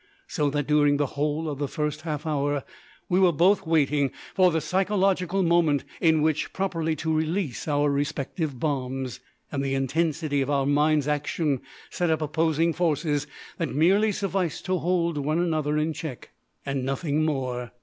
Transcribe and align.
So 0.27 0.49
that 0.49 0.65
during 0.65 0.97
the 0.97 1.05
whole 1.13 1.47
of 1.47 1.59
the 1.59 1.67
first 1.67 2.01
half 2.01 2.25
hour 2.25 2.63
we 3.07 3.19
were 3.19 3.31
both 3.31 3.67
waiting 3.67 4.09
for 4.33 4.49
the 4.49 4.59
psychological 4.59 5.43
moment 5.43 5.83
in 5.99 6.23
which 6.23 6.53
properly 6.53 6.95
to 6.95 7.13
release 7.13 7.67
our 7.67 7.87
respective 7.91 8.59
bombs; 8.59 9.19
and 9.51 9.61
the 9.63 9.75
intensity 9.75 10.41
of 10.41 10.49
our 10.49 10.65
minds' 10.65 11.07
action 11.07 11.61
set 11.91 12.09
up 12.09 12.23
opposing 12.23 12.73
forces 12.73 13.27
that 13.59 13.75
merely 13.75 14.11
sufficed 14.11 14.65
to 14.65 14.79
hold 14.79 15.19
one 15.19 15.37
another 15.37 15.77
in 15.77 15.93
check 15.93 16.31
and 16.65 16.83
nothing 16.83 17.23
more. 17.23 17.71